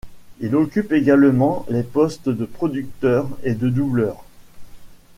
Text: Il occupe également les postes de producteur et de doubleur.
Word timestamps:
Il 0.39 0.55
occupe 0.55 0.93
également 0.93 1.63
les 1.69 1.83
postes 1.83 2.27
de 2.29 2.45
producteur 2.45 3.29
et 3.43 3.53
de 3.53 3.69
doubleur. 3.69 4.25